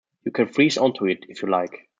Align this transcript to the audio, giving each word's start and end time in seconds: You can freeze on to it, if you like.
You 0.25 0.31
can 0.31 0.47
freeze 0.47 0.79
on 0.79 0.93
to 0.95 1.05
it, 1.05 1.27
if 1.29 1.43
you 1.43 1.47
like. 1.49 1.87